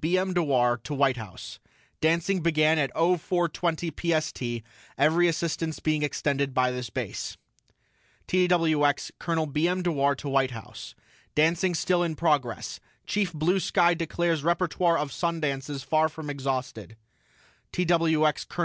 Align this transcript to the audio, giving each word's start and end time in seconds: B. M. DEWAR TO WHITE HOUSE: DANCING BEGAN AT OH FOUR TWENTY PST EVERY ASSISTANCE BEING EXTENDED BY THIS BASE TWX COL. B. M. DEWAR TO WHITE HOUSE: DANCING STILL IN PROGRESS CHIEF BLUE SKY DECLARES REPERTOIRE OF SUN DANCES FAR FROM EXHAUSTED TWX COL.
B. 0.00 0.16
M. 0.16 0.32
DEWAR 0.32 0.76
TO 0.84 0.94
WHITE 0.94 1.16
HOUSE: 1.16 1.58
DANCING 2.00 2.38
BEGAN 2.40 2.78
AT 2.78 2.92
OH 2.94 3.16
FOUR 3.16 3.48
TWENTY 3.48 3.90
PST 4.20 4.62
EVERY 4.96 5.26
ASSISTANCE 5.26 5.80
BEING 5.80 6.04
EXTENDED 6.04 6.54
BY 6.54 6.70
THIS 6.70 6.88
BASE 6.88 7.36
TWX 8.28 9.10
COL. 9.18 9.46
B. 9.46 9.66
M. 9.66 9.82
DEWAR 9.82 10.14
TO 10.14 10.28
WHITE 10.28 10.52
HOUSE: 10.52 10.94
DANCING 11.34 11.74
STILL 11.74 12.04
IN 12.04 12.14
PROGRESS 12.14 12.78
CHIEF 13.06 13.32
BLUE 13.32 13.58
SKY 13.58 13.94
DECLARES 13.94 14.44
REPERTOIRE 14.44 14.98
OF 14.98 15.10
SUN 15.10 15.40
DANCES 15.40 15.82
FAR 15.82 16.08
FROM 16.08 16.30
EXHAUSTED 16.30 16.94
TWX 17.72 18.48
COL. 18.48 18.56